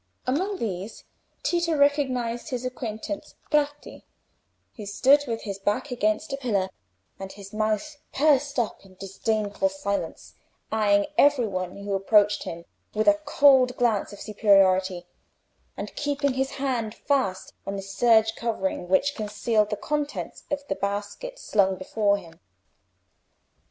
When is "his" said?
2.49-2.65, 5.43-5.59, 7.31-7.53, 16.33-16.49